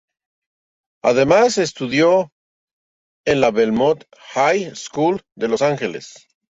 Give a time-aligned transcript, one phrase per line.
[1.03, 2.31] Además, estudió
[3.23, 6.27] en la Belmont High School de Los Ángeles.